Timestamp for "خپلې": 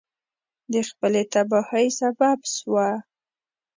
0.89-1.23